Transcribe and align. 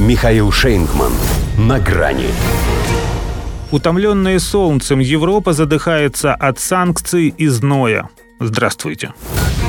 Михаил 0.00 0.50
Шейнгман. 0.50 1.12
На 1.58 1.78
грани. 1.78 2.28
Утомленная 3.70 4.38
солнцем 4.38 4.98
Европа 4.98 5.52
задыхается 5.52 6.34
от 6.34 6.58
санкций 6.58 7.34
и 7.36 7.46
зноя. 7.48 8.08
Здравствуйте. 8.40 9.12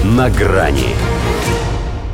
На 0.05 0.29
грани. 0.29 0.95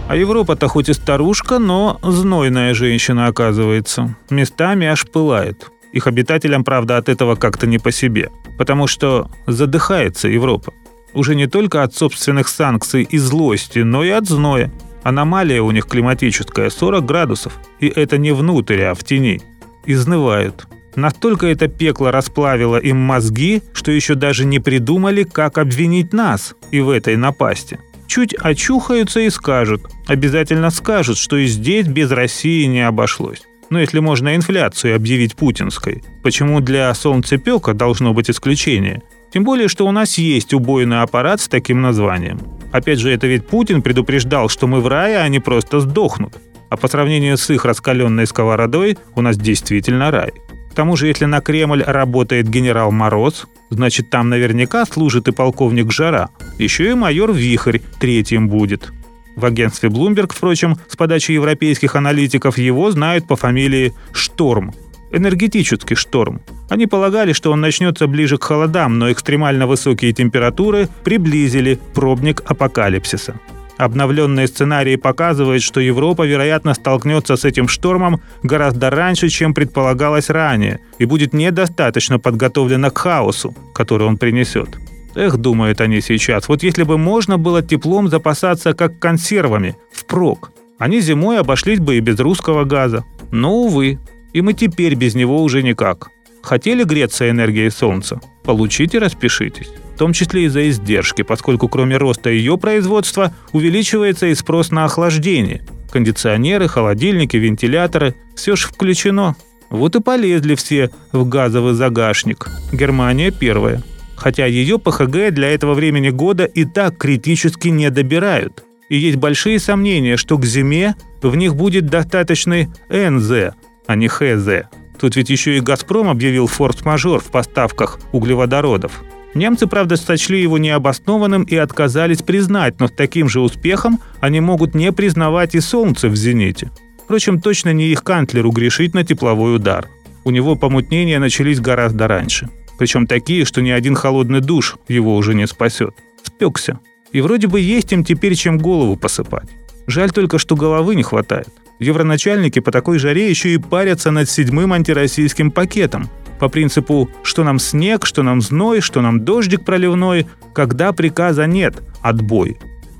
А 0.08 0.16
Европа-то 0.16 0.68
хоть 0.68 0.90
и 0.90 0.94
старушка, 0.94 1.60
но 1.60 2.00
знойная 2.02 2.74
женщина 2.74 3.28
оказывается. 3.28 4.16
Местами 4.32 4.88
аж 4.88 5.06
пылает. 5.06 5.70
Их 5.94 6.08
обитателям, 6.08 6.64
правда, 6.64 6.98
от 6.98 7.10
этого 7.10 7.36
как-то 7.36 7.68
не 7.68 7.78
по 7.78 7.92
себе. 7.92 8.32
Потому 8.58 8.88
что 8.88 9.30
задыхается 9.46 10.28
Европа. 10.28 10.74
Уже 11.14 11.36
не 11.36 11.46
только 11.46 11.84
от 11.84 11.94
собственных 11.94 12.48
санкций 12.48 13.04
и 13.04 13.20
злости, 13.20 13.80
но 13.80 14.04
и 14.04 14.10
от 14.10 14.28
зноя. 14.28 14.72
Аномалия 15.08 15.62
у 15.62 15.72
них 15.72 15.86
климатическая 15.86 16.70
40 16.70 17.06
градусов. 17.06 17.54
И 17.80 17.88
это 17.88 18.18
не 18.18 18.34
внутрь, 18.34 18.82
а 18.82 18.94
в 18.94 19.06
тени. 19.06 19.40
Изнывают. 19.86 20.68
Настолько 20.98 21.48
это 21.48 21.70
пекло 21.70 22.12
расплавило 22.12 22.76
им 22.76 22.98
мозги, 22.98 23.62
что 23.72 23.90
еще 23.90 24.16
даже 24.16 24.44
не 24.44 24.60
придумали, 24.60 25.24
как 25.24 25.60
обвинить 25.60 26.12
нас 26.12 26.56
и 26.72 26.82
в 26.82 26.90
этой 26.90 27.16
напасти. 27.16 27.80
Чуть 28.06 28.34
очухаются 28.34 29.22
и 29.22 29.30
скажут. 29.30 29.86
Обязательно 30.08 30.72
скажут, 30.72 31.18
что 31.18 31.38
и 31.38 31.46
здесь 31.46 31.88
без 31.88 32.12
России 32.12 32.66
не 32.66 32.86
обошлось. 32.86 33.44
Но 33.70 33.80
если 33.80 34.00
можно 34.00 34.36
инфляцию 34.36 34.94
объявить 34.94 35.38
путинской, 35.38 36.04
почему 36.22 36.60
для 36.60 36.94
солнцепека 36.94 37.74
должно 37.74 38.14
быть 38.14 38.30
исключение? 38.30 39.04
Тем 39.32 39.46
более, 39.46 39.70
что 39.70 39.88
у 39.88 39.92
нас 39.92 40.18
есть 40.18 40.54
убойный 40.54 41.02
аппарат 41.02 41.40
с 41.40 41.48
таким 41.48 41.82
названием. 41.82 42.57
Опять 42.72 43.00
же, 43.00 43.12
это 43.12 43.28
ведь 43.28 43.48
Путин 43.48 43.82
предупреждал, 43.82 44.50
что 44.50 44.68
мы 44.68 44.82
в 44.82 44.88
рае, 44.88 45.18
а 45.18 45.24
они 45.24 45.40
просто 45.40 45.80
сдохнут. 45.80 46.38
А 46.70 46.78
по 46.78 46.88
сравнению 46.88 47.38
с 47.38 47.50
их 47.50 47.66
раскаленной 47.66 48.28
сковородой, 48.28 48.98
у 49.16 49.22
нас 49.22 49.38
действительно 49.38 50.12
рай. 50.12 50.32
К 50.72 50.76
тому 50.76 50.96
же, 50.96 51.08
если 51.08 51.26
на 51.26 51.42
Кремль 51.42 51.82
работает 51.82 52.50
генерал 52.50 52.92
Мороз, 52.92 53.48
значит, 53.70 54.10
там 54.10 54.30
наверняка 54.30 54.86
служит 54.86 55.28
и 55.28 55.32
полковник 55.32 55.92
Жара. 55.92 56.30
Еще 56.60 56.92
и 56.92 56.94
майор 56.94 57.34
Вихрь 57.34 57.80
третьим 58.00 58.48
будет. 58.48 58.92
В 59.36 59.46
агентстве 59.46 59.90
Bloomberg, 59.90 60.34
впрочем, 60.34 60.78
с 60.88 60.96
подачи 60.96 61.32
европейских 61.32 61.96
аналитиков 61.96 62.58
его 62.58 62.92
знают 62.92 63.28
по 63.28 63.36
фамилии 63.36 63.94
Шторм. 64.12 64.74
Энергетический 65.12 65.96
шторм. 65.96 66.42
Они 66.70 66.86
полагали, 66.86 67.34
что 67.34 67.52
он 67.52 67.62
начнется 67.62 68.08
ближе 68.08 68.38
к 68.38 68.44
холодам, 68.44 69.00
но 69.00 69.12
экстремально 69.12 69.68
высокие 69.68 70.12
температуры 70.12 70.90
приблизили 71.04 71.80
пробник 71.94 72.44
апокалипсиса. 72.46 73.40
Обновленные 73.78 74.48
сценарии 74.48 74.96
показывают, 74.96 75.62
что 75.62 75.80
Европа, 75.80 76.26
вероятно, 76.26 76.74
столкнется 76.74 77.36
с 77.36 77.46
этим 77.46 77.68
штормом 77.68 78.22
гораздо 78.42 78.90
раньше, 78.90 79.30
чем 79.30 79.54
предполагалось 79.54 80.30
ранее, 80.30 80.80
и 80.98 81.06
будет 81.06 81.34
недостаточно 81.34 82.18
подготовлена 82.18 82.90
к 82.90 82.98
хаосу, 82.98 83.56
который 83.76 84.08
он 84.08 84.18
принесет. 84.18 84.70
Эх, 85.16 85.38
думают 85.38 85.80
они 85.80 86.02
сейчас, 86.02 86.50
вот 86.50 86.64
если 86.64 86.84
бы 86.84 86.98
можно 86.98 87.38
было 87.38 87.62
теплом 87.62 88.08
запасаться 88.08 88.74
как 88.74 89.00
консервами, 89.00 89.76
впрок, 89.92 90.52
они 90.80 91.00
зимой 91.00 91.40
обошлись 91.40 91.80
бы 91.80 91.98
и 91.98 92.02
без 92.02 92.20
русского 92.20 92.66
газа. 92.66 93.04
Но, 93.32 93.54
увы, 93.54 94.00
и 94.38 94.42
мы 94.42 94.54
теперь 94.54 94.94
без 94.94 95.16
него 95.16 95.42
уже 95.42 95.64
никак. 95.64 96.10
Хотели 96.44 96.84
греться 96.84 97.28
энергией 97.28 97.72
солнца? 97.72 98.22
Получите, 98.44 99.00
распишитесь. 99.00 99.68
В 99.96 99.98
том 99.98 100.14
числе 100.14 100.46
и 100.46 100.48
за 100.48 100.70
издержки, 100.70 101.24
поскольку 101.24 101.68
кроме 101.68 101.98
роста 101.98 102.30
ее 102.30 102.56
производства 102.60 103.34
увеличивается 103.52 104.28
и 104.28 104.36
спрос 104.36 104.70
на 104.70 104.86
охлаждение. 104.86 105.64
Кондиционеры, 105.92 106.68
холодильники, 106.68 107.36
вентиляторы– 107.36 108.14
все 108.36 108.56
ж 108.56 108.66
включено. 108.66 109.36
Вот 109.72 109.96
и 109.96 110.02
полезли 110.02 110.54
все 110.54 110.92
в 111.12 111.28
газовый 111.28 111.74
загашник. 111.74 112.48
Германия 112.72 113.32
первая. 113.32 113.82
Хотя 114.16 114.46
ее 114.46 114.78
ПХГ 114.78 115.32
для 115.32 115.50
этого 115.50 115.74
времени 115.74 116.12
года 116.12 116.46
и 116.46 116.64
так 116.64 117.00
критически 117.00 117.70
не 117.70 117.90
добирают. 117.90 118.64
И 118.90 118.98
есть 118.98 119.18
большие 119.18 119.58
сомнения, 119.58 120.16
что 120.16 120.38
к 120.38 120.46
зиме 120.46 120.96
в 121.24 121.36
них 121.36 121.56
будет 121.56 121.88
достаточный 121.88 122.70
НЗ, 122.90 123.56
а 123.88 123.96
не 123.96 124.08
ХЗ. 124.08 124.68
Тут 125.00 125.16
ведь 125.16 125.30
еще 125.30 125.58
и 125.58 125.62
«Газпром» 125.62 126.10
объявил 126.10 126.48
форс-мажор 126.48 127.22
в 127.22 127.32
поставках 127.32 128.00
углеводородов. 128.12 129.04
Немцы, 129.34 129.68
правда, 129.68 129.98
сочли 129.98 130.42
его 130.42 130.58
необоснованным 130.58 131.44
и 131.44 131.56
отказались 131.56 132.24
признать, 132.24 132.80
но 132.80 132.88
с 132.88 132.92
таким 132.92 133.30
же 133.30 133.40
успехом 133.40 134.00
они 134.20 134.40
могут 134.40 134.74
не 134.74 134.92
признавать 134.92 135.54
и 135.54 135.60
солнце 135.60 136.10
в 136.10 136.16
«Зените». 136.16 136.72
Впрочем, 137.04 137.40
точно 137.40 137.72
не 137.72 137.88
их 137.88 138.04
канцлеру 138.04 138.52
грешить 138.52 138.94
на 138.94 139.04
тепловой 139.06 139.56
удар. 139.56 139.88
У 140.26 140.32
него 140.32 140.56
помутнения 140.56 141.20
начались 141.20 141.62
гораздо 141.62 142.08
раньше. 142.08 142.50
Причем 142.78 143.08
такие, 143.08 143.46
что 143.46 143.62
ни 143.62 143.70
один 143.70 143.96
холодный 143.96 144.42
душ 144.42 144.78
его 144.88 145.16
уже 145.16 145.34
не 145.34 145.48
спасет. 145.48 145.96
Спекся. 146.22 146.80
И 147.14 147.22
вроде 147.22 147.48
бы 147.48 147.62
есть 147.62 147.94
им 147.94 148.04
теперь 148.04 148.36
чем 148.36 148.58
голову 148.58 148.98
посыпать. 148.98 149.50
Жаль 149.88 150.12
только, 150.12 150.38
что 150.38 150.58
головы 150.58 150.96
не 150.96 151.04
хватает. 151.04 151.50
Евроначальники 151.80 152.60
по 152.60 152.72
такой 152.72 152.98
жаре 153.00 153.30
еще 153.30 153.54
и 153.54 153.58
парятся 153.58 154.12
над 154.12 154.30
седьмым 154.30 154.74
антироссийским 154.74 155.52
пакетом. 155.52 156.10
По 156.40 156.50
принципу 156.50 157.10
«что 157.24 157.44
нам 157.44 157.60
снег, 157.60 158.06
что 158.06 158.24
нам 158.24 158.42
зной, 158.42 158.82
что 158.82 159.02
нам 159.02 159.24
дождик 159.24 159.66
проливной», 159.66 160.28
когда 160.54 160.92
приказа 160.92 161.46
нет, 161.46 161.76
отбой. 162.02 162.58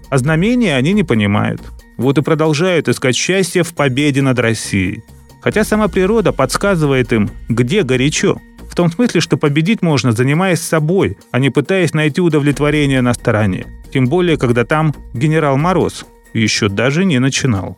А 0.10 0.18
знамения 0.18 0.76
они 0.76 0.94
не 0.94 1.04
понимают. 1.04 1.62
Вот 1.98 2.18
и 2.18 2.22
продолжают 2.22 2.88
искать 2.88 3.16
счастье 3.16 3.64
в 3.64 3.74
победе 3.74 4.22
над 4.22 4.40
Россией. 4.40 5.04
Хотя 5.42 5.64
сама 5.64 5.88
природа 5.88 6.32
подсказывает 6.32 7.12
им, 7.14 7.30
где 7.50 7.84
горячо. 7.84 8.38
В 8.70 8.76
том 8.76 8.92
смысле, 8.92 9.22
что 9.22 9.38
победить 9.38 9.82
можно, 9.82 10.12
занимаясь 10.12 10.62
собой, 10.62 11.18
а 11.32 11.40
не 11.40 11.50
пытаясь 11.50 11.94
найти 11.94 12.22
удовлетворение 12.22 13.02
на 13.02 13.14
стороне. 13.14 13.66
Тем 13.92 14.06
более, 14.06 14.38
когда 14.38 14.66
там 14.66 14.94
генерал 15.14 15.58
Мороз 15.58 16.06
еще 16.34 16.70
даже 16.70 17.06
не 17.06 17.20
начинал. 17.20 17.78